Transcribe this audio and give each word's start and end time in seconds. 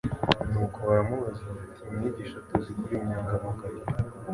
nuko 0.51 0.77
baramubaza 0.87 1.45
bati: 1.55 1.81
"Mwigisha 1.93 2.37
tuzi 2.47 2.71
ko 2.77 2.81
uri 2.85 2.95
inyangamugayo 3.01 3.79